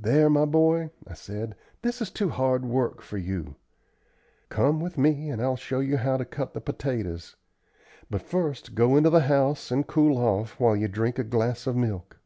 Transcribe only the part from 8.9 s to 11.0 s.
into the house, and cool off while you